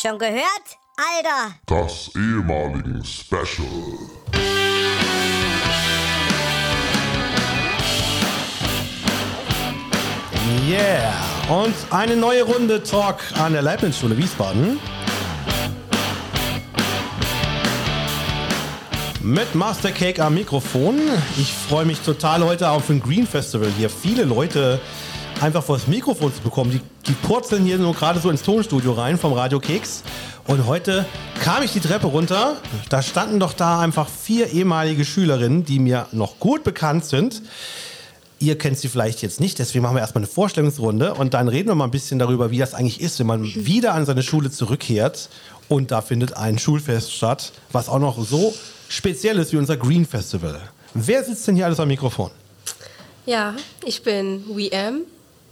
[0.00, 0.78] Schon gehört?
[0.96, 1.54] Alter!
[1.66, 3.98] Das ehemaligen Special.
[10.66, 11.12] Yeah!
[11.50, 14.80] Und eine neue Runde Talk an der Leibniz-Schule Wiesbaden.
[19.20, 20.98] Mit Master Cake am Mikrofon.
[21.36, 23.90] Ich freue mich total heute auf ein Green Festival hier.
[23.90, 24.80] Viele Leute
[25.40, 26.70] einfach vor das Mikrofon zu bekommen.
[26.70, 30.02] Die, die purzeln hier nur gerade so ins Tonstudio rein vom Radio Keks.
[30.46, 31.06] Und heute
[31.42, 32.56] kam ich die Treppe runter.
[32.88, 37.42] Da standen doch da einfach vier ehemalige Schülerinnen, die mir noch gut bekannt sind.
[38.38, 41.68] Ihr kennt sie vielleicht jetzt nicht, deswegen machen wir erstmal eine Vorstellungsrunde und dann reden
[41.68, 44.50] wir mal ein bisschen darüber, wie das eigentlich ist, wenn man wieder an seine Schule
[44.50, 45.28] zurückkehrt
[45.68, 48.54] und da findet ein Schulfest statt, was auch noch so
[48.88, 50.58] speziell ist wie unser Green Festival.
[50.94, 52.30] Wer sitzt denn hier alles am Mikrofon?
[53.26, 55.02] Ja, ich bin WM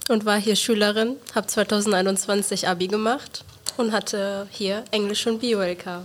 [0.09, 3.45] und war hier Schülerin, habe 2021 Abi gemacht
[3.77, 6.01] und hatte hier Englisch und Bio-LK.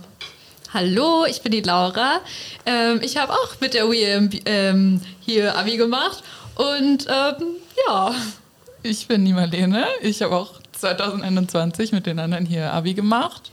[0.73, 2.21] Hallo, ich bin die Laura.
[2.65, 6.23] Ähm, ich habe auch mit der WM ähm, hier Abi gemacht
[6.55, 7.55] und ähm,
[7.87, 8.13] ja.
[8.83, 9.85] Ich bin die Marlene.
[10.01, 13.51] Ich habe auch 2021 mit den anderen hier Abi gemacht.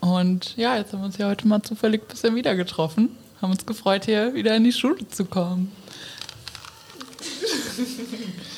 [0.00, 3.16] Und ja, jetzt haben wir uns ja heute mal zufällig ein bisschen wieder getroffen.
[3.42, 5.72] Haben uns gefreut, hier wieder in die Schule zu kommen.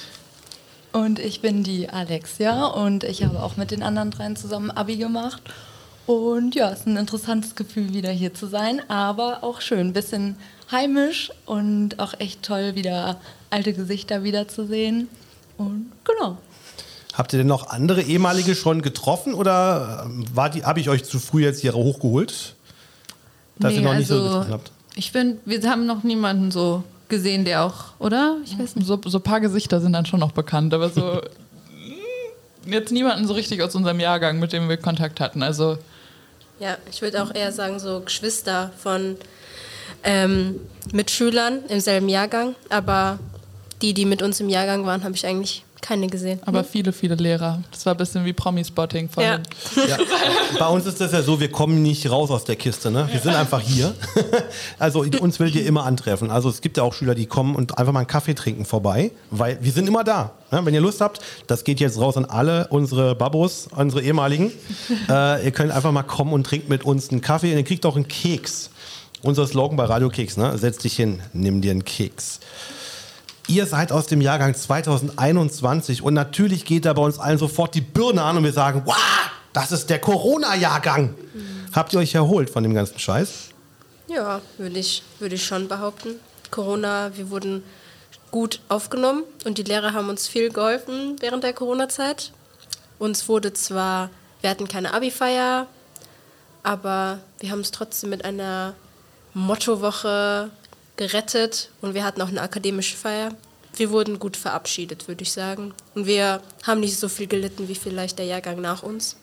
[0.92, 4.96] Und ich bin die Alexia und ich habe auch mit den anderen dreien zusammen Abi
[4.96, 5.42] gemacht.
[6.06, 9.92] Und ja, es ist ein interessantes Gefühl, wieder hier zu sein, aber auch schön, ein
[9.92, 10.36] bisschen
[10.72, 13.20] heimisch und auch echt toll, wieder
[13.50, 15.08] alte Gesichter wiederzusehen.
[15.56, 16.38] Und genau.
[17.14, 21.60] Habt ihr denn noch andere ehemalige schon getroffen oder habe ich euch zu früh jetzt
[21.60, 22.54] hier hochgeholt?
[23.58, 24.72] Dass nee, ihr noch nicht also, so getroffen habt?
[24.96, 28.38] Ich finde, wir haben noch niemanden so gesehen, der auch, oder?
[28.44, 28.86] Ich weiß nicht.
[28.86, 31.20] So, so ein paar Gesichter sind dann schon noch bekannt, aber so
[32.66, 35.42] jetzt niemanden so richtig aus unserem Jahrgang, mit dem wir Kontakt hatten.
[35.42, 35.78] Also
[36.58, 39.16] ja, ich würde auch eher sagen, so Geschwister von
[40.04, 40.60] ähm,
[40.92, 43.18] Mitschülern im selben Jahrgang, aber
[43.82, 46.40] die, die mit uns im Jahrgang waren, habe ich eigentlich keine gesehen.
[46.44, 47.62] Aber viele, viele Lehrer.
[47.70, 49.08] Das war ein bisschen wie Promi-Spotting.
[49.16, 49.22] Ja.
[49.88, 49.98] ja.
[50.58, 52.90] Bei uns ist das ja so, wir kommen nicht raus aus der Kiste.
[52.90, 53.08] Ne?
[53.10, 53.94] Wir sind einfach hier.
[54.78, 56.30] Also uns will ihr immer antreffen.
[56.30, 59.12] Also es gibt ja auch Schüler, die kommen und einfach mal einen Kaffee trinken vorbei,
[59.30, 60.32] weil wir sind immer da.
[60.50, 60.64] Ne?
[60.64, 64.52] Wenn ihr Lust habt, das geht jetzt raus an alle unsere Babos, unsere ehemaligen.
[65.08, 67.86] Äh, ihr könnt einfach mal kommen und trinkt mit uns einen Kaffee und ihr kriegt
[67.86, 68.70] auch einen Keks.
[69.22, 70.56] Unser Slogan bei Radio Keks, ne?
[70.56, 72.40] Setz dich hin, nimm dir einen Keks.
[73.50, 77.80] Ihr seid aus dem Jahrgang 2021 und natürlich geht da bei uns allen sofort die
[77.80, 78.94] Birne an und wir sagen, wow,
[79.52, 81.16] das ist der Corona-Jahrgang.
[81.34, 81.66] Mhm.
[81.74, 83.48] Habt ihr euch erholt von dem ganzen Scheiß?
[84.06, 86.10] Ja, würde ich, würd ich schon behaupten.
[86.52, 87.64] Corona, wir wurden
[88.30, 92.30] gut aufgenommen und die Lehrer haben uns viel geholfen während der Corona-Zeit.
[93.00, 94.10] Uns wurde zwar,
[94.42, 95.66] wir hatten keine Abi-Feier,
[96.62, 98.74] aber wir haben es trotzdem mit einer
[99.34, 100.50] Mottowoche
[101.00, 103.30] gerettet und wir hatten auch eine akademische Feier.
[103.74, 105.72] Wir wurden gut verabschiedet, würde ich sagen.
[105.94, 109.16] Und wir haben nicht so viel gelitten wie vielleicht der Jahrgang nach uns.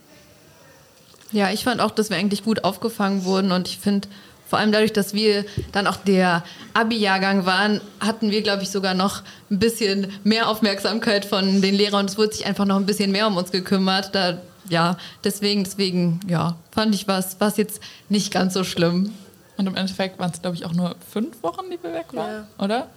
[1.32, 4.08] Ja, ich fand auch, dass wir eigentlich gut aufgefangen wurden und ich finde,
[4.50, 6.44] vor allem dadurch, dass wir dann auch der
[6.74, 9.22] Abi-Jahrgang waren, hatten wir, glaube ich, sogar noch
[9.52, 13.12] ein bisschen mehr Aufmerksamkeit von den Lehrern und es wurde sich einfach noch ein bisschen
[13.12, 14.16] mehr um uns gekümmert.
[14.16, 19.14] Da, ja, deswegen, deswegen, ja, fand ich was, was jetzt nicht ganz so schlimm.
[19.58, 22.48] Und im Endeffekt waren es, glaube ich, auch nur fünf Wochen, die wir weg waren,
[22.58, 22.64] ja.
[22.64, 22.90] oder?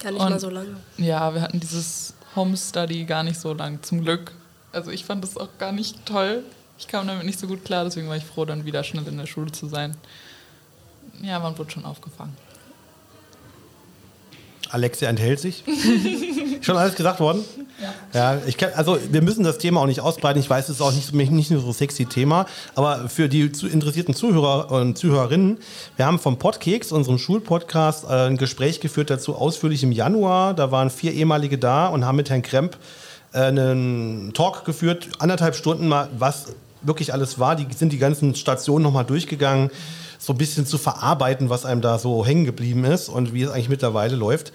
[0.00, 0.76] Gar nicht und, mal so lange.
[0.96, 4.32] Ja, wir hatten dieses Homestudy gar nicht so lang, zum Glück.
[4.72, 6.44] Also ich fand das auch gar nicht toll.
[6.78, 9.16] Ich kam damit nicht so gut klar, deswegen war ich froh, dann wieder schnell in
[9.16, 9.96] der Schule zu sein.
[11.22, 12.36] Ja, man wurde schon aufgefangen.
[14.70, 15.64] Alexia enthält sich.
[16.60, 17.44] Schon alles gesagt worden?
[18.12, 18.34] Ja.
[18.34, 20.40] ja ich kann, also wir müssen das Thema auch nicht ausbreiten.
[20.40, 24.14] Ich weiß, es ist auch nicht, nicht so sexy Thema, aber für die zu interessierten
[24.14, 25.58] Zuhörer und Zuhörerinnen,
[25.96, 30.54] wir haben vom Podkeks, unserem Schulpodcast, äh, ein Gespräch geführt dazu ausführlich im Januar.
[30.54, 32.76] Da waren vier ehemalige da und haben mit Herrn Kremp
[33.32, 37.56] äh, einen Talk geführt, anderthalb Stunden mal, was wirklich alles war.
[37.56, 39.70] Die sind die ganzen Stationen nochmal durchgegangen
[40.18, 43.50] so ein bisschen zu verarbeiten, was einem da so hängen geblieben ist und wie es
[43.50, 44.52] eigentlich mittlerweile läuft.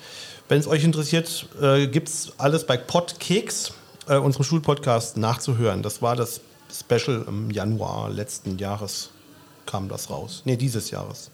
[0.48, 3.74] Wenn es euch interessiert, äh, gibt es alles bei Podkeks,
[4.08, 5.84] äh, unserem Schulpodcast, nachzuhören.
[5.84, 6.42] Das war das
[6.72, 9.10] Special im Januar letzten Jahres
[9.66, 10.42] kam das raus.
[10.46, 11.30] Nee, dieses Jahres.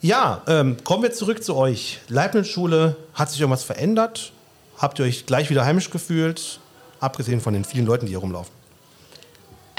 [0.00, 2.00] Ja, ähm, kommen wir zurück zu euch.
[2.08, 4.32] Leibniz-Schule, hat sich irgendwas verändert?
[4.78, 6.60] Habt ihr euch gleich wieder heimisch gefühlt?
[7.00, 8.52] Abgesehen von den vielen Leuten, die hier rumlaufen.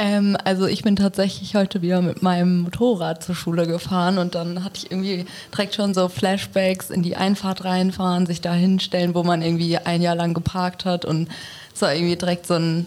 [0.04, 4.66] Ähm, also ich bin tatsächlich heute wieder mit meinem Motorrad zur Schule gefahren und dann
[4.66, 9.24] hatte ich irgendwie direkt schon so Flashbacks in die Einfahrt reinfahren, sich da hinstellen, wo
[9.24, 11.30] man irgendwie ein Jahr lang geparkt hat und
[11.74, 12.86] es war irgendwie direkt so ein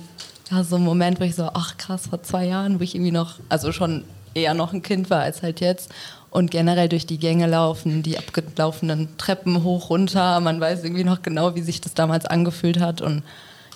[0.51, 3.13] ja, so ein Moment, wo ich so, ach krass, vor zwei Jahren, wo ich irgendwie
[3.13, 4.05] noch, also schon
[4.35, 5.91] eher noch ein Kind war als halt jetzt.
[6.31, 10.39] Und generell durch die Gänge laufen, die abgelaufenen Treppen hoch, runter.
[10.41, 13.01] Man weiß irgendwie noch genau, wie sich das damals angefühlt hat.
[13.01, 13.23] Und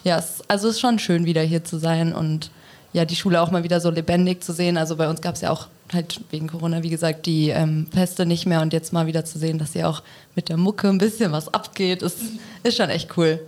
[0.05, 2.51] ja, es, also es ist schon schön, wieder hier zu sein und
[2.93, 4.77] ja, die Schule auch mal wieder so lebendig zu sehen.
[4.77, 8.27] Also bei uns gab es ja auch halt wegen Corona, wie gesagt, die ähm, Feste
[8.27, 10.03] nicht mehr und jetzt mal wieder zu sehen, dass hier auch
[10.35, 12.19] mit der Mucke ein bisschen was abgeht, ist,
[12.63, 13.41] ist schon echt cool.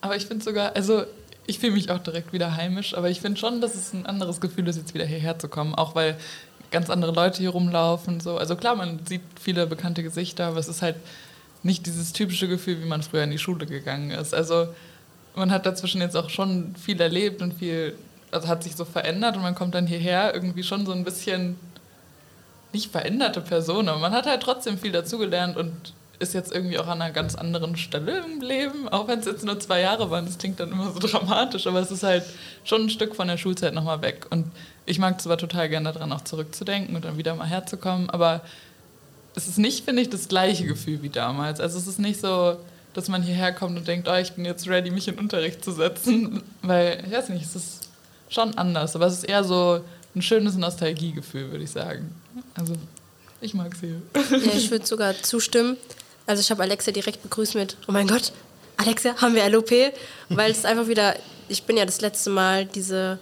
[0.00, 1.04] Aber ich finde sogar, also
[1.46, 4.40] ich fühle mich auch direkt wieder heimisch, aber ich finde schon, dass es ein anderes
[4.40, 5.74] Gefühl ist, jetzt wieder hierher zu kommen.
[5.74, 6.16] Auch weil
[6.70, 8.20] ganz andere Leute hier rumlaufen.
[8.20, 8.36] So.
[8.36, 10.96] Also klar, man sieht viele bekannte Gesichter, aber es ist halt
[11.62, 14.34] nicht dieses typische Gefühl, wie man früher in die Schule gegangen ist.
[14.34, 14.68] Also
[15.34, 17.96] man hat dazwischen jetzt auch schon viel erlebt und viel,
[18.30, 21.56] also hat sich so verändert und man kommt dann hierher irgendwie schon so ein bisschen
[22.72, 25.72] nicht veränderte Person, aber man hat halt trotzdem viel dazugelernt und
[26.18, 29.44] ist jetzt irgendwie auch an einer ganz anderen Stelle im Leben, auch wenn es jetzt
[29.44, 30.26] nur zwei Jahre waren.
[30.26, 32.24] Das klingt dann immer so dramatisch, aber es ist halt
[32.64, 34.26] schon ein Stück von der Schulzeit nochmal weg.
[34.30, 34.50] Und
[34.86, 38.42] ich mag zwar total gerne daran, auch zurückzudenken und dann wieder mal herzukommen, aber
[39.36, 41.60] es ist nicht, finde ich, das gleiche Gefühl wie damals.
[41.60, 42.56] Also es ist nicht so,
[42.94, 45.72] dass man hierher kommt und denkt, oh, ich bin jetzt ready, mich in Unterricht zu
[45.72, 47.88] setzen, weil, ich weiß nicht, es ist
[48.28, 49.80] schon anders, aber es ist eher so
[50.14, 52.14] ein schönes Nostalgiegefühl, würde ich sagen.
[52.54, 52.74] Also
[53.40, 53.96] ich mag sie.
[54.30, 55.76] Ja, ich würde sogar zustimmen.
[56.26, 58.32] Also ich habe Alexa direkt begrüßt mit, oh mein Gott,
[58.76, 59.70] Alexa, haben wir LOP?
[60.30, 61.16] Weil es einfach wieder,
[61.48, 63.18] ich bin ja das letzte Mal diese,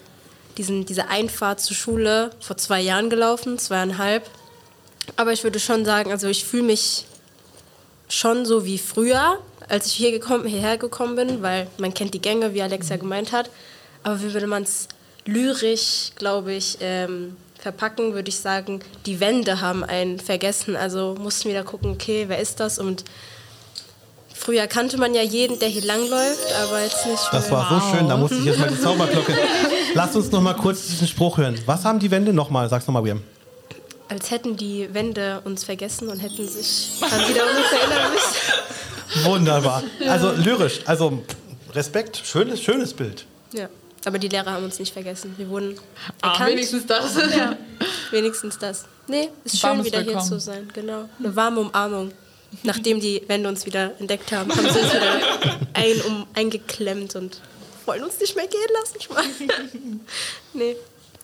[0.56, 4.28] diesen, diese Einfahrt zur Schule vor zwei Jahren gelaufen, zweieinhalb.
[5.16, 7.06] Aber ich würde schon sagen, also ich fühle mich
[8.08, 9.38] schon so wie früher,
[9.68, 13.32] als ich hier gekommen, hierher gekommen bin, weil man kennt die Gänge, wie Alexa gemeint
[13.32, 13.50] hat.
[14.02, 14.88] Aber wie würde man es
[15.24, 20.74] lyrisch, glaube ich, ähm, verpacken, würde ich sagen, die Wände haben einen vergessen.
[20.76, 22.78] Also mussten wir da gucken, okay, wer ist das?
[22.78, 23.04] Und
[24.34, 28.08] früher kannte man ja jeden, der hier langläuft, aber jetzt nicht Das war so schön,
[28.08, 29.32] da musste ich jetzt mal die Zauberglocke.
[29.94, 31.56] Lass uns noch mal kurz diesen Spruch hören.
[31.66, 32.68] Was haben die Wände nochmal?
[32.68, 33.22] Sag's nochmal, William.
[34.08, 38.36] Als hätten die Wände uns vergessen und hätten sich dann wieder an uns erinnern müssen.
[39.24, 39.82] Wunderbar.
[40.08, 41.22] Also lyrisch, also
[41.72, 43.26] Respekt, schönes, schönes Bild.
[43.52, 43.68] Ja.
[44.04, 45.34] Aber die Lehrer haben uns nicht vergessen.
[45.36, 45.78] Wir wurden
[46.22, 46.50] Ah, erkannt.
[46.50, 47.14] wenigstens das.
[47.16, 47.56] Ja,
[48.10, 48.84] wenigstens das.
[49.06, 50.28] Nee, ist schön, Warmes wieder hier Willkommen.
[50.28, 50.68] zu sein.
[50.74, 51.08] Genau.
[51.18, 52.12] Eine warme Umarmung.
[52.64, 55.20] Nachdem die Wände uns wieder entdeckt haben, haben sie uns wieder
[55.74, 57.40] ein, um, eingeklemmt und
[57.86, 58.96] wollen uns nicht mehr gehen lassen.
[58.98, 59.28] Ich meine.
[60.54, 60.76] Nee,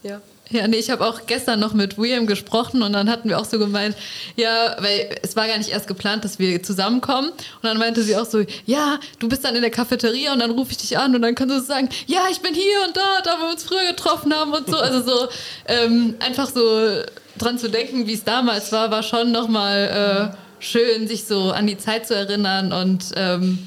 [0.03, 0.21] ja.
[0.51, 3.45] Ja, nee, ich habe auch gestern noch mit William gesprochen und dann hatten wir auch
[3.45, 3.95] so gemeint,
[4.37, 7.29] ja, weil es war gar nicht erst geplant, dass wir zusammenkommen.
[7.29, 10.51] Und dann meinte sie auch so, ja, du bist dann in der Cafeteria und dann
[10.51, 13.21] rufe ich dich an und dann kannst du sagen, ja, ich bin hier und da,
[13.25, 14.79] da wir uns früher getroffen haben und so.
[14.79, 15.29] Also so
[15.67, 17.03] ähm, einfach so
[17.37, 21.67] dran zu denken, wie es damals war, war schon nochmal äh, schön, sich so an
[21.67, 23.59] die Zeit zu erinnern und ähm,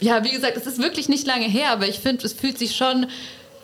[0.00, 2.76] ja, wie gesagt, es ist wirklich nicht lange her, aber ich finde, es fühlt sich
[2.76, 3.06] schon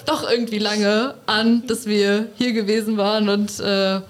[0.06, 4.00] doch irgendwie lange an, dass wir hier gewesen waren und äh,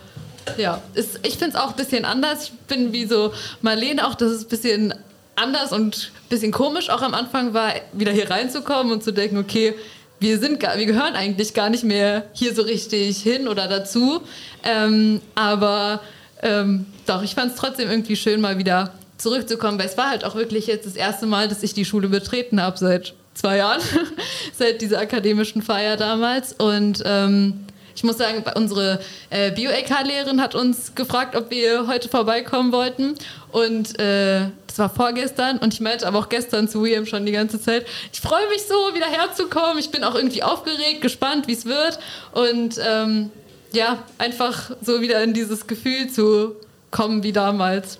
[0.58, 2.44] ja, ist, ich finde es auch ein bisschen anders.
[2.44, 4.94] Ich bin wie so Marlene auch, dass es ein bisschen
[5.36, 9.38] anders und ein bisschen komisch auch am Anfang war, wieder hier reinzukommen und zu denken,
[9.38, 9.74] okay,
[10.20, 14.22] wir, sind gar, wir gehören eigentlich gar nicht mehr hier so richtig hin oder dazu.
[14.62, 16.00] Ähm, aber
[16.42, 20.24] ähm, doch, ich fand es trotzdem irgendwie schön, mal wieder zurückzukommen, weil es war halt
[20.24, 23.80] auch wirklich jetzt das erste Mal, dass ich die Schule betreten habe seit zwei Jahren,
[24.58, 26.52] seit dieser akademischen Feier damals.
[26.52, 29.00] Und ähm, ich muss sagen, unsere
[29.30, 33.14] äh, Bio-LK-Lehrerin hat uns gefragt, ob wir heute vorbeikommen wollten.
[33.52, 35.58] Und äh, das war vorgestern.
[35.58, 38.62] Und ich meinte aber auch gestern zu William schon die ganze Zeit, ich freue mich
[38.62, 39.78] so, wieder herzukommen.
[39.78, 41.98] Ich bin auch irgendwie aufgeregt, gespannt, wie es wird.
[42.32, 43.30] Und ähm,
[43.72, 46.56] ja, einfach so wieder in dieses Gefühl zu
[46.90, 47.98] kommen wie damals.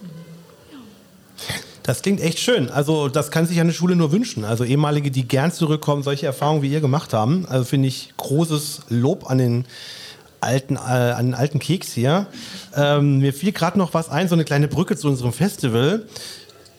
[1.84, 2.70] Das klingt echt schön.
[2.70, 4.44] Also das kann sich eine Schule nur wünschen.
[4.44, 7.44] Also ehemalige, die gern zurückkommen, solche Erfahrungen wie ihr gemacht haben.
[7.46, 9.66] Also finde ich großes Lob an den
[10.40, 12.26] alten, äh, an den alten Keks hier.
[12.74, 16.06] Ähm, mir fiel gerade noch was ein, so eine kleine Brücke zu unserem Festival.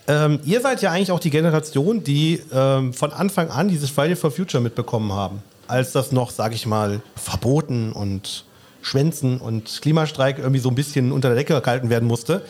[0.08, 4.16] Ähm, ihr seid ja eigentlich auch die Generation, die ähm, von Anfang an dieses Friday
[4.16, 5.44] for Future mitbekommen haben.
[5.68, 8.46] Als das noch, sag ich mal, verboten und
[8.82, 12.42] Schwänzen und Klimastreik irgendwie so ein bisschen unter der Decke gehalten werden musste.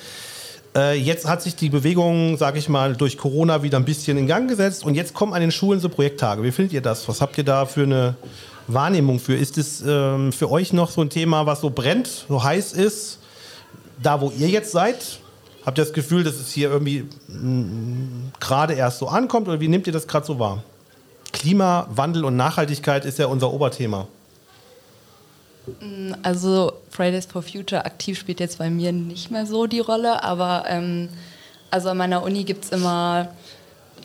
[0.76, 4.28] Äh, jetzt hat sich die Bewegung, sage ich mal, durch Corona wieder ein bisschen in
[4.28, 6.44] Gang gesetzt und jetzt kommen an den Schulen so Projekttage.
[6.44, 7.08] Wie findet ihr das?
[7.08, 8.16] Was habt ihr da für eine
[8.68, 9.36] Wahrnehmung für?
[9.36, 13.20] Ist es ähm, für euch noch so ein Thema, was so brennt, so heiß ist,
[14.04, 15.20] da wo ihr jetzt seid?
[15.66, 19.70] Habt ihr das Gefühl, dass es hier irgendwie mm, gerade erst so ankommt oder wie
[19.70, 20.62] nehmt ihr das gerade so wahr?
[21.32, 24.08] Klimawandel und Nachhaltigkeit ist ja unser Oberthema.
[26.24, 30.66] Also Fridays for Future aktiv spielt jetzt bei mir nicht mehr so die Rolle, aber
[30.68, 31.10] ähm,
[31.72, 33.30] also an meiner Uni gibt es immer,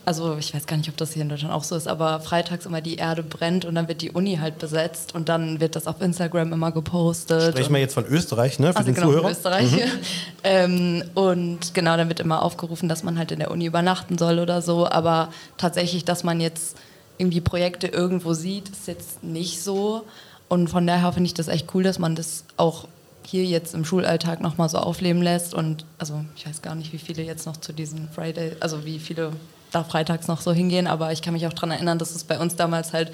[0.04, 2.66] also ich weiß gar nicht, ob das hier in Deutschland auch so ist, aber freitags
[2.66, 5.86] immer die Erde brennt und dann wird die Uni halt besetzt und dann wird das
[5.86, 7.52] auf Instagram immer gepostet.
[7.52, 8.72] Sprechen wir jetzt von Österreich, ne?
[8.72, 9.30] Für also den genau, Zuhörer.
[9.30, 9.68] Österreich.
[10.44, 14.38] ähm, und genau, dann wird immer aufgerufen, dass man halt in der Uni übernachten soll
[14.38, 14.88] oder so.
[14.88, 16.76] Aber tatsächlich, dass man jetzt
[17.18, 20.02] irgendwie Projekte irgendwo sieht, ist jetzt nicht so.
[20.50, 22.88] Und von daher finde ich das echt cool, dass man das auch
[23.24, 25.54] hier jetzt im Schulalltag nochmal so aufleben lässt.
[25.54, 28.98] Und also ich weiß gar nicht, wie viele jetzt noch zu diesen Friday, also wie
[28.98, 29.32] viele
[29.70, 32.40] da freitags noch so hingehen, aber ich kann mich auch daran erinnern, dass es bei
[32.40, 33.12] uns damals halt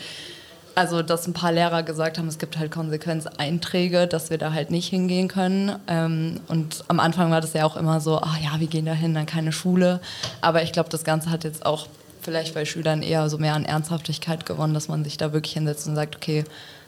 [0.74, 4.70] also dass ein paar Lehrer gesagt haben, es gibt halt Konsequenzeinträge, dass wir da halt
[4.70, 5.74] nicht hingehen können.
[5.88, 8.92] Ähm, und am Anfang war das ja auch immer so, ah ja, wir gehen da
[8.92, 10.00] hin, dann keine Schule.
[10.42, 11.88] Aber ich glaube, das Ganze hat jetzt auch
[12.20, 15.88] vielleicht bei Schülern eher so mehr an Ernsthaftigkeit gewonnen, dass man sich da wirklich hinsetzt
[15.88, 16.44] und sagt, okay,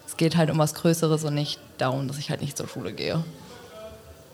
[0.09, 2.95] es geht halt um was Größeres und nicht darum, dass ich halt nicht zur Schule
[2.95, 3.23] gehe.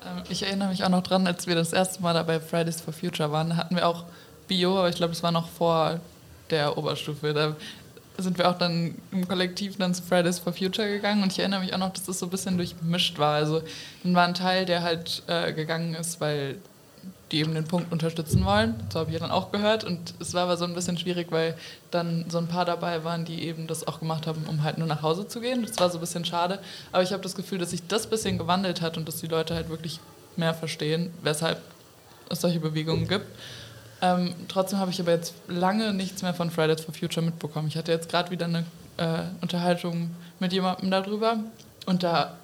[0.06, 2.80] Ähm, ich erinnere mich auch noch dran, als wir das erste Mal da bei Fridays
[2.80, 4.04] for Future waren, da hatten wir auch
[4.46, 5.98] Bio, aber ich glaube, das war noch vor
[6.50, 7.34] der Oberstufe.
[7.34, 7.56] Da
[8.18, 11.60] sind wir auch dann im Kollektiv dann zu Fridays for Future gegangen und ich erinnere
[11.60, 13.34] mich auch noch, dass das so ein bisschen durchmischt war.
[13.34, 13.60] Also
[14.04, 16.58] dann war ein Teil, der halt äh, gegangen ist, weil
[17.32, 18.75] die eben den Punkt unterstützen wollen.
[18.92, 19.84] So habe ich dann auch gehört.
[19.84, 21.56] Und es war aber so ein bisschen schwierig, weil
[21.90, 24.87] dann so ein paar dabei waren, die eben das auch gemacht haben, um halt nur
[24.87, 25.62] nach Hause zu gehen.
[25.62, 26.58] Das war so ein bisschen schade.
[26.92, 29.26] Aber ich habe das Gefühl, dass sich das ein bisschen gewandelt hat und dass die
[29.26, 30.00] Leute halt wirklich
[30.37, 31.61] mehr verstehen, weshalb
[32.28, 33.26] es solche Bewegungen gibt.
[34.00, 37.68] Ähm, trotzdem habe ich aber jetzt lange nichts mehr von Fridays for Future mitbekommen.
[37.68, 38.64] Ich hatte jetzt gerade wieder eine
[38.96, 41.38] äh, Unterhaltung mit jemandem darüber
[41.87, 42.37] und da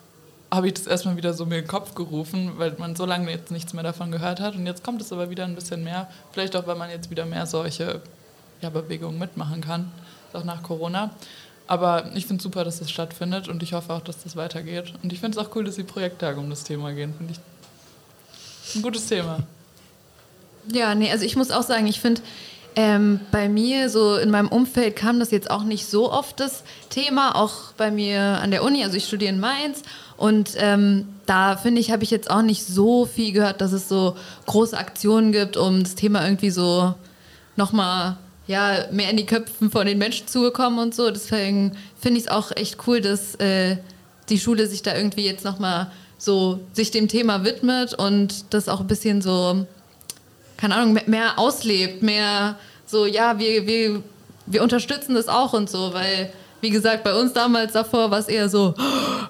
[0.53, 3.31] habe ich das erstmal wieder so mir in den Kopf gerufen, weil man so lange
[3.31, 4.57] jetzt nichts mehr davon gehört hat.
[4.57, 6.09] Und jetzt kommt es aber wieder ein bisschen mehr.
[6.33, 8.01] Vielleicht auch, weil man jetzt wieder mehr solche
[8.61, 9.93] ja, Bewegungen mitmachen kann,
[10.33, 11.11] auch nach Corona.
[11.67, 14.93] Aber ich finde es super, dass das stattfindet und ich hoffe auch, dass das weitergeht.
[15.05, 17.15] Und ich finde es auch cool, dass die Projekttage um das Thema gehen.
[17.17, 19.39] Finde ich ein gutes Thema.
[20.73, 22.23] Ja, nee, also ich muss auch sagen, ich finde,
[22.77, 26.63] ähm, bei mir, so in meinem Umfeld, kam das jetzt auch nicht so oft das
[26.89, 28.85] Thema, auch bei mir an der Uni.
[28.85, 29.83] Also ich studiere in Mainz
[30.21, 33.89] und ähm, da finde ich, habe ich jetzt auch nicht so viel gehört, dass es
[33.89, 36.95] so große Aktionen gibt, um das Thema irgendwie so
[37.57, 41.11] nochmal ja, mehr in die Köpfen von den Menschen zu bekommen und so.
[41.11, 43.79] Deswegen finde ich es auch echt cool, dass äh,
[44.29, 48.81] die Schule sich da irgendwie jetzt nochmal so sich dem Thema widmet und das auch
[48.81, 49.65] ein bisschen so
[50.59, 54.03] keine Ahnung, mehr auslebt, mehr so, ja, wir, wir,
[54.45, 58.29] wir unterstützen das auch und so, weil, wie gesagt, bei uns damals davor war es
[58.29, 58.75] eher so,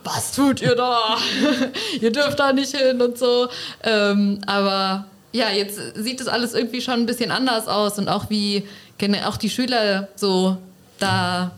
[0.05, 1.17] was tut ihr da?
[2.01, 3.49] ihr dürft da nicht hin und so.
[3.83, 8.31] Ähm, aber ja, jetzt sieht das alles irgendwie schon ein bisschen anders aus und auch
[8.31, 8.65] wie
[9.25, 10.59] auch die Schüler so
[10.99, 11.53] da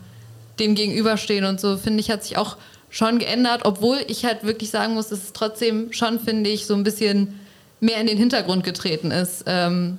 [0.59, 2.57] dem gegenüberstehen und so, finde ich, hat sich auch
[2.89, 6.75] schon geändert, obwohl ich halt wirklich sagen muss, dass es trotzdem schon, finde ich, so
[6.75, 7.39] ein bisschen
[7.79, 9.43] mehr in den Hintergrund getreten ist.
[9.47, 9.97] Ähm,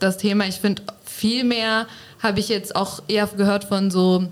[0.00, 1.86] das Thema, ich finde, viel mehr
[2.22, 4.26] habe ich jetzt auch eher gehört von so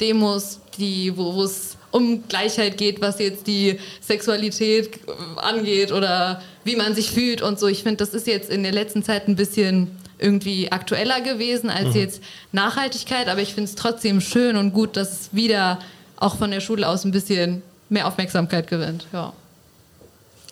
[0.00, 4.98] Demos, die, wo es um Gleichheit geht, was jetzt die Sexualität
[5.36, 7.68] angeht oder wie man sich fühlt und so.
[7.68, 11.94] Ich finde, das ist jetzt in der letzten Zeit ein bisschen irgendwie aktueller gewesen als
[11.94, 12.00] mhm.
[12.00, 12.22] jetzt
[12.52, 15.78] Nachhaltigkeit, aber ich finde es trotzdem schön und gut, dass es wieder
[16.16, 19.06] auch von der Schule aus ein bisschen mehr Aufmerksamkeit gewinnt.
[19.12, 19.32] Ja.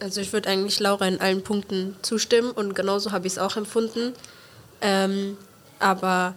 [0.00, 3.56] Also ich würde eigentlich Laura in allen Punkten zustimmen und genauso habe ich es auch
[3.56, 4.12] empfunden.
[4.80, 5.36] Ähm,
[5.78, 6.34] aber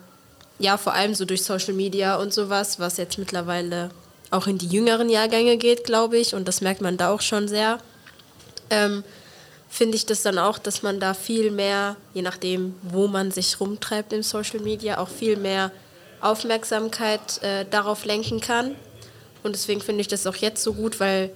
[0.60, 3.90] ja, vor allem so durch Social Media und sowas, was jetzt mittlerweile
[4.32, 7.48] auch in die jüngeren Jahrgänge geht, glaube ich, und das merkt man da auch schon
[7.48, 7.80] sehr,
[8.70, 9.04] ähm,
[9.70, 13.60] finde ich das dann auch, dass man da viel mehr, je nachdem, wo man sich
[13.60, 15.72] rumtreibt im Social Media, auch viel mehr
[16.22, 18.76] Aufmerksamkeit äh, darauf lenken kann.
[19.44, 21.30] Und deswegen finde ich das auch jetzt so gut, weil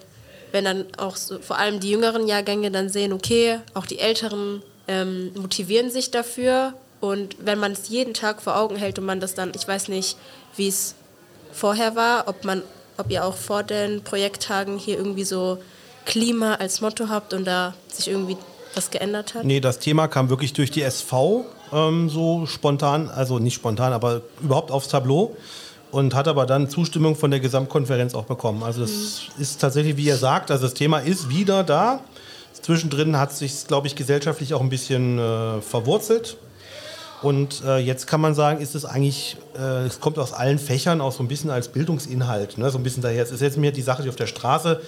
[0.52, 4.64] wenn dann auch so, vor allem die jüngeren Jahrgänge dann sehen, okay, auch die Älteren
[4.88, 9.20] ähm, motivieren sich dafür und wenn man es jeden Tag vor Augen hält und man
[9.20, 10.18] das dann, ich weiß nicht,
[10.56, 10.96] wie es
[11.52, 12.64] vorher war, ob man,
[12.98, 15.60] ob ihr auch vor den Projekttagen hier irgendwie so
[16.06, 18.38] Klima als Motto habt und da sich irgendwie
[18.76, 19.44] was geändert hat?
[19.46, 24.22] Nee, das Thema kam wirklich durch die SV ähm, so spontan, also nicht spontan, aber
[24.42, 25.36] überhaupt aufs Tableau
[25.92, 28.64] und hat aber dann Zustimmung von der Gesamtkonferenz auch bekommen.
[28.64, 29.42] Also es mhm.
[29.42, 32.02] ist tatsächlich, wie ihr sagt, also das Thema ist wieder da.
[32.62, 36.38] Zwischendrin hat sich, glaube ich, gesellschaftlich auch ein bisschen äh, verwurzelt.
[37.22, 41.02] Und äh, jetzt kann man sagen, ist es eigentlich, äh, es kommt aus allen Fächern
[41.02, 42.58] auch so ein bisschen als Bildungsinhalt.
[42.58, 42.70] Ne?
[42.70, 43.22] So ein bisschen daher.
[43.24, 44.80] Es ist jetzt mehr die Sache, die auf der Straße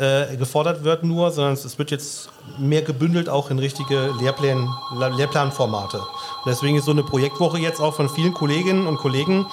[0.00, 4.68] äh, gefordert wird nur, sondern es wird jetzt mehr gebündelt auch in richtige Lehrplan,
[5.16, 5.98] Lehrplanformate.
[5.98, 9.46] Und deswegen ist so eine Projektwoche jetzt auch von vielen Kolleginnen und Kollegen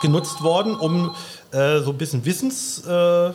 [0.00, 1.14] genutzt worden, um
[1.52, 3.30] äh, so ein bisschen Wissens, äh,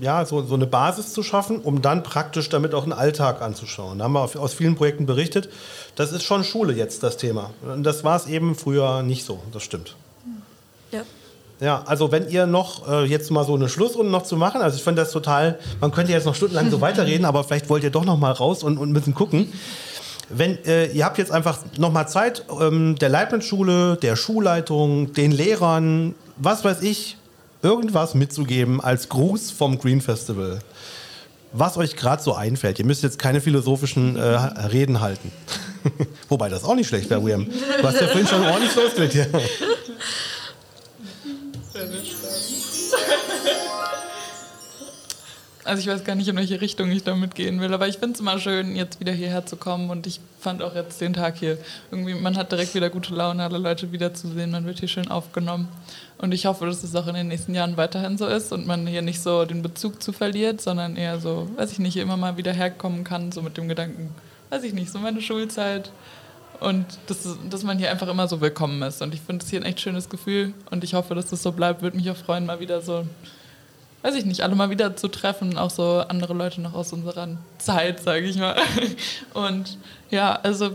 [0.00, 3.98] ja, so, so eine Basis zu schaffen, um dann praktisch damit auch einen Alltag anzuschauen.
[3.98, 5.48] Da haben wir aus vielen Projekten berichtet.
[5.96, 7.50] Das ist schon Schule jetzt das Thema.
[7.62, 9.40] Und das war es eben früher nicht so.
[9.52, 9.96] Das stimmt.
[10.92, 11.02] Ja.
[11.60, 14.76] Ja, also wenn ihr noch äh, jetzt mal so eine Schlussrunde noch zu machen, also
[14.76, 17.90] ich finde das total, man könnte jetzt noch stundenlang so weiterreden, aber vielleicht wollt ihr
[17.90, 19.52] doch noch mal raus und, und müssen gucken.
[20.30, 25.32] Wenn äh, ihr habt jetzt einfach noch mal Zeit, ähm, der Leibniz-Schule, der Schulleitung, den
[25.32, 27.16] Lehrern, was weiß ich,
[27.62, 30.60] irgendwas mitzugeben als Gruß vom Green Festival.
[31.52, 32.78] Was euch gerade so einfällt.
[32.78, 35.32] Ihr müsst jetzt keine philosophischen äh, Reden halten.
[36.28, 37.46] Wobei das auch nicht schlecht wäre, William.
[37.46, 39.28] Du hast ja vorhin schon ordentlich losgelegt hier.
[45.68, 48.14] Also ich weiß gar nicht, in welche Richtung ich damit gehen will, aber ich finde
[48.14, 51.36] es immer schön, jetzt wieder hierher zu kommen und ich fand auch jetzt den Tag
[51.36, 51.58] hier
[51.90, 55.68] irgendwie, man hat direkt wieder gute Laune, alle Leute wiederzusehen, man wird hier schön aufgenommen.
[56.16, 58.86] Und ich hoffe, dass es auch in den nächsten Jahren weiterhin so ist und man
[58.86, 62.38] hier nicht so den Bezug zu verliert, sondern eher so, weiß ich nicht, immer mal
[62.38, 64.14] wieder herkommen kann, so mit dem Gedanken,
[64.48, 65.92] weiß ich nicht, so meine Schulzeit
[66.60, 69.02] und dass, dass man hier einfach immer so willkommen ist.
[69.02, 71.52] Und ich finde es hier ein echt schönes Gefühl und ich hoffe, dass das so
[71.52, 73.04] bleibt, würde mich auch freuen, mal wieder so
[74.02, 77.28] weiß ich nicht, alle mal wieder zu treffen, auch so andere Leute noch aus unserer
[77.58, 78.56] Zeit, sage ich mal.
[79.34, 79.76] Und
[80.10, 80.70] ja, also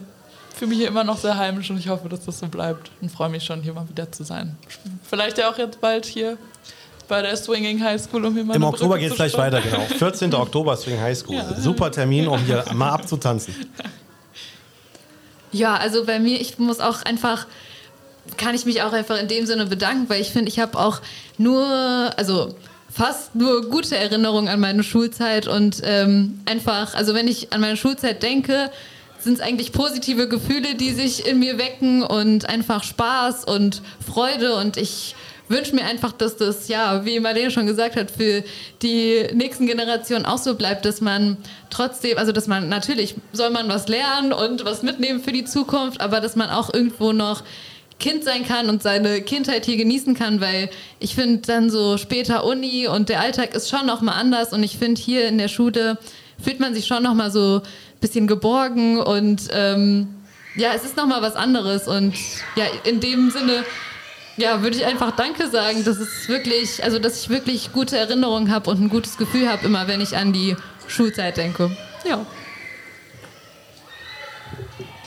[0.54, 3.10] für mich hier immer noch sehr heimisch und ich hoffe, dass das so bleibt und
[3.10, 4.56] freue mich schon, hier mal wieder zu sein.
[5.02, 6.38] Vielleicht ja auch jetzt bald hier
[7.08, 9.80] bei der Swinging High School, um hier mal Im Oktober geht es gleich weiter, genau.
[9.80, 10.32] 14.
[10.36, 11.38] Oktober Swinging High School.
[11.38, 11.60] Ja.
[11.60, 13.56] Super Termin, um hier mal abzutanzen.
[15.52, 17.48] Ja, also bei mir, ich muss auch einfach
[18.38, 21.02] kann ich mich auch einfach in dem Sinne bedanken, weil ich finde, ich habe auch
[21.38, 21.62] nur,
[22.16, 22.56] also
[22.94, 27.78] fast nur gute Erinnerungen an meine Schulzeit und ähm, einfach, also wenn ich an meine
[27.78, 28.70] Schulzeit denke,
[29.20, 34.56] sind es eigentlich positive Gefühle, die sich in mir wecken und einfach Spaß und Freude
[34.56, 35.16] und ich
[35.50, 38.44] wünsche mir einfach, dass das, ja, wie Marlene schon gesagt hat, für
[38.82, 41.38] die nächsten Generationen auch so bleibt, dass man
[41.70, 46.02] trotzdem, also dass man natürlich soll man was lernen und was mitnehmen für die Zukunft,
[46.02, 47.44] aber dass man auch irgendwo noch
[48.04, 52.44] Kind sein kann und seine Kindheit hier genießen kann, weil ich finde dann so später
[52.44, 55.48] Uni und der Alltag ist schon noch mal anders und ich finde hier in der
[55.48, 55.98] Schule
[56.44, 60.10] fühlt man sich schon noch mal so ein bisschen geborgen und ähm,
[60.58, 62.14] ja, es ist noch mal was anderes und
[62.58, 63.64] ja, in dem Sinne
[64.36, 68.52] ja, würde ich einfach Danke sagen, dass es wirklich, also dass ich wirklich gute Erinnerungen
[68.52, 70.58] habe und ein gutes Gefühl habe, immer wenn ich an die
[70.90, 71.72] Schulzeit denke.
[72.06, 72.26] Ja.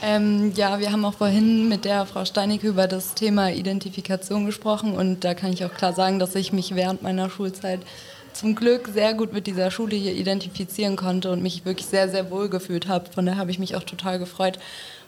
[0.03, 4.93] Ähm, ja, wir haben auch vorhin mit der Frau Steinecke über das Thema Identifikation gesprochen
[4.93, 7.81] und da kann ich auch klar sagen, dass ich mich während meiner Schulzeit
[8.35, 12.31] zum Glück sehr gut mit dieser Schule hier identifizieren konnte und mich wirklich sehr, sehr
[12.31, 13.11] wohl gefühlt habe.
[13.11, 14.59] Von daher habe ich mich auch total gefreut,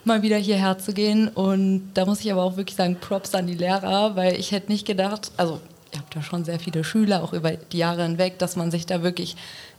[0.04, 1.28] mal wieder hierher zu gehen.
[1.28, 4.72] Und da muss ich aber auch wirklich sagen, Props an die Lehrer, weil ich hätte
[4.72, 5.60] nicht gedacht, also
[5.92, 8.86] ihr habt ja schon sehr viele Schüler, auch über die Jahre hinweg, dass man sich
[8.86, 9.36] da wirklich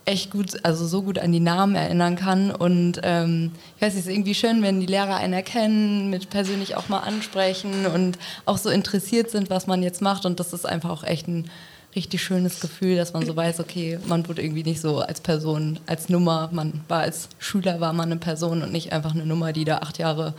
[0.09, 2.51] echt gut, also so gut an die Namen erinnern kann.
[2.51, 6.75] Und ähm, ich weiß, es ist irgendwie schön, wenn die Lehrer einen erkennen, mit persönlich
[6.75, 10.25] auch mal ansprechen und auch so interessiert sind, was man jetzt macht.
[10.25, 11.49] Und das ist einfach auch echt ein
[11.95, 15.79] richtig schönes Gefühl, dass man so weiß, okay, man wurde irgendwie nicht so als Person,
[15.85, 19.53] als Nummer, man war als Schüler, war man eine Person und nicht einfach eine Nummer,
[19.53, 20.33] die da acht Jahre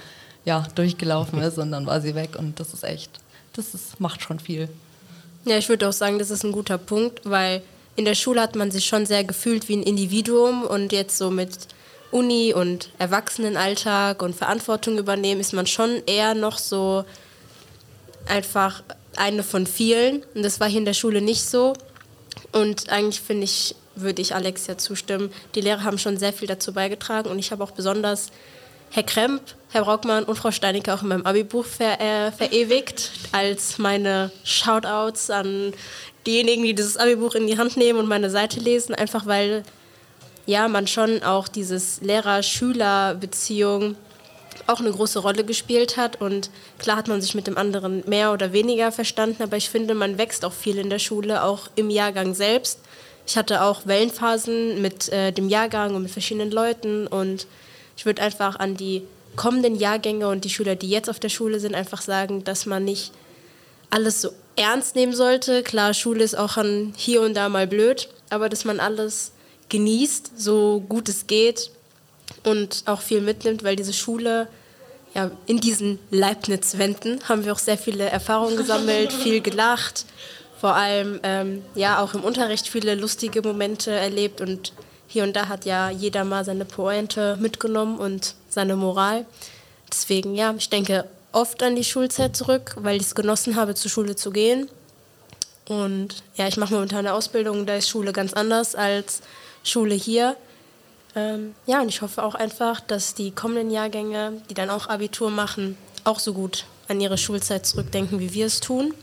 [0.45, 2.37] ja, durchgelaufen ist und dann war sie weg.
[2.37, 3.21] Und das ist echt,
[3.53, 4.69] das ist, macht schon viel.
[5.45, 7.63] Ja, ich würde auch sagen, das ist ein guter Punkt, weil
[8.01, 11.31] in der Schule hat man sich schon sehr gefühlt wie ein Individuum und jetzt so
[11.31, 11.51] mit
[12.11, 17.05] Uni und Erwachsenenalltag und Verantwortung übernehmen ist man schon eher noch so
[18.27, 18.83] einfach
[19.17, 20.23] eine von vielen.
[20.35, 21.75] Und das war hier in der Schule nicht so.
[22.53, 26.49] Und eigentlich finde ich, würde ich Alex ja zustimmen, die Lehrer haben schon sehr viel
[26.49, 27.29] dazu beigetragen.
[27.29, 28.31] Und ich habe auch besonders
[28.93, 33.79] Herr Kremp, Herr Brockmann und Frau Steinicke auch in meinem Abibuch ver äh, verewigt als
[33.79, 35.75] meine Shoutouts an
[36.27, 39.63] diejenigen, die dieses Abi-Buch in die Hand nehmen und meine Seite lesen, einfach weil
[40.47, 43.97] ja, man schon auch dieses Lehrer-Schüler-Beziehung
[44.67, 46.21] auch eine große Rolle gespielt hat.
[46.21, 49.95] Und klar hat man sich mit dem anderen mehr oder weniger verstanden, aber ich finde,
[49.95, 52.81] man wächst auch viel in der Schule, auch im Jahrgang selbst.
[53.27, 57.47] Ich hatte auch Wellenphasen mit äh, dem Jahrgang und mit verschiedenen Leuten und
[57.97, 59.03] ich würde einfach an die
[59.37, 62.85] kommenden Jahrgänge und die Schüler, die jetzt auf der Schule sind, einfach sagen, dass man
[62.85, 63.13] nicht
[63.91, 65.63] alles so ernst nehmen sollte.
[65.63, 69.33] Klar, Schule ist auch an hier und da mal blöd, aber dass man alles
[69.69, 71.71] genießt, so gut es geht
[72.45, 74.49] und auch viel mitnimmt, weil diese Schule,
[75.15, 80.05] ja, in diesen Leibniz-Wänden haben wir auch sehr viele Erfahrungen gesammelt, viel gelacht,
[80.61, 84.73] vor allem ähm, ja auch im Unterricht viele lustige Momente erlebt und
[85.07, 89.27] hier und da hat ja jeder mal seine Pointe mitgenommen und seine Moral.
[89.91, 93.91] Deswegen, ja, ich denke, oft an die Schulzeit zurück, weil ich es genossen habe, zur
[93.91, 94.69] Schule zu gehen.
[95.69, 99.21] Und ja, ich mache momentan eine Ausbildung, da ist Schule ganz anders als
[99.63, 100.37] Schule hier.
[101.15, 105.31] Ähm, ja, und ich hoffe auch einfach, dass die kommenden Jahrgänge, die dann auch Abitur
[105.31, 108.95] machen, auch so gut an ihre Schulzeit zurückdenken, wie wir es tun.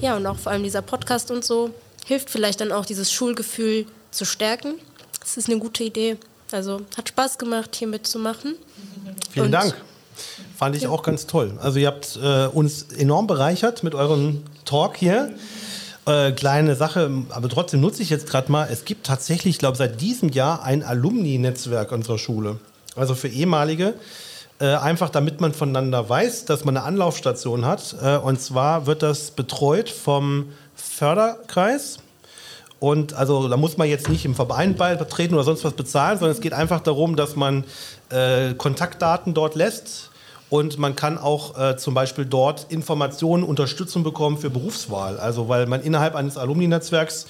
[0.00, 1.70] Ja, und auch vor allem dieser Podcast und so
[2.06, 4.74] hilft vielleicht dann auch dieses Schulgefühl zu stärken.
[5.20, 6.16] Das ist eine gute Idee.
[6.52, 8.56] Also hat Spaß gemacht, hier mitzumachen.
[9.32, 9.74] Vielen Und- Dank.
[10.56, 11.52] Fand ich auch ganz toll.
[11.60, 15.32] Also ihr habt äh, uns enorm bereichert mit eurem Talk hier.
[16.06, 18.68] Äh, kleine Sache, aber trotzdem nutze ich jetzt gerade mal.
[18.70, 22.58] Es gibt tatsächlich, ich glaube, seit diesem Jahr ein Alumni-Netzwerk unserer Schule.
[22.96, 23.94] Also für ehemalige.
[24.60, 27.96] Äh, einfach damit man voneinander weiß, dass man eine Anlaufstation hat.
[28.02, 31.98] Äh, und zwar wird das betreut vom Förderkreis.
[32.80, 36.34] Und also da muss man jetzt nicht im Verein beitreten oder sonst was bezahlen, sondern
[36.34, 37.64] es geht einfach darum, dass man
[38.08, 40.10] äh, Kontaktdaten dort lässt
[40.48, 45.18] und man kann auch äh, zum Beispiel dort Informationen, Unterstützung bekommen für Berufswahl.
[45.18, 47.26] Also weil man innerhalb eines Alumni-Netzwerks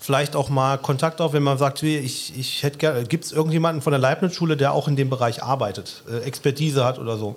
[0.00, 3.32] vielleicht auch mal Kontakt auf, wenn man sagt, wie, ich, ich hätte gerne, gibt es
[3.32, 7.36] irgendjemanden von der Leibniz-Schule, der auch in dem Bereich arbeitet, äh, Expertise hat oder so.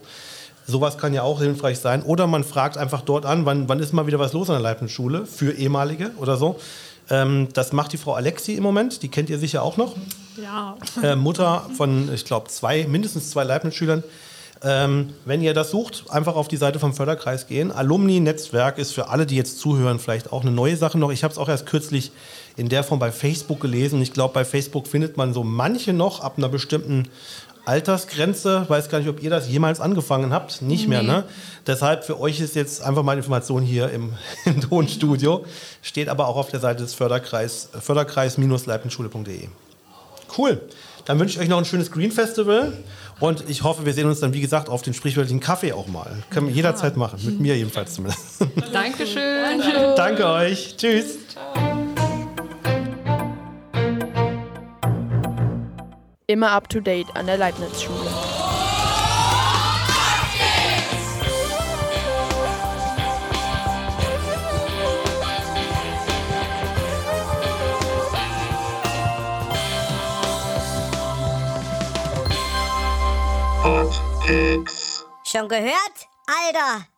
[0.65, 2.01] Sowas kann ja auch hilfreich sein.
[2.01, 4.63] Oder man fragt einfach dort an, wann, wann ist mal wieder was los an der
[4.63, 6.59] Leibniz-Schule für ehemalige oder so.
[7.09, 9.95] Ähm, das macht die Frau Alexi im Moment, die kennt ihr sicher auch noch.
[10.41, 10.77] Ja.
[11.01, 14.03] Äh, Mutter von, ich glaube, zwei, mindestens zwei Leibniz-Schülern.
[14.63, 17.71] Ähm, wenn ihr das sucht, einfach auf die Seite vom Förderkreis gehen.
[17.71, 21.11] Alumni-Netzwerk ist für alle, die jetzt zuhören, vielleicht auch eine neue Sache noch.
[21.11, 22.11] Ich habe es auch erst kürzlich
[22.55, 24.01] in der Form bei Facebook gelesen.
[24.01, 27.07] Ich glaube, bei Facebook findet man so manche noch ab einer bestimmten
[27.67, 28.65] Altersgrenze.
[28.67, 30.61] Weiß gar nicht, ob ihr das jemals angefangen habt.
[30.61, 31.23] Nicht mehr, ne?
[31.65, 34.13] Deshalb für euch ist jetzt einfach mal Information hier im,
[34.45, 35.45] im Tonstudio.
[35.81, 39.47] Steht aber auch auf der Seite des Förderkreis, förderkreis-leibnizschule.de.
[40.37, 40.61] Cool.
[41.05, 42.73] Dann wünsche ich euch noch ein schönes Green Festival
[43.21, 46.11] und ich hoffe, wir sehen uns dann, wie gesagt, auf den sprichwörtlichen Kaffee auch mal.
[46.29, 47.19] Können wir jederzeit machen.
[47.23, 48.21] Mit mir jedenfalls zumindest.
[48.73, 49.61] Dankeschön.
[49.95, 50.75] Danke euch.
[50.77, 51.17] Tschüss.
[56.29, 58.11] Immer up to date an der Leibniz-Schule.
[75.23, 76.07] Schon gehört?
[76.25, 76.96] Alter!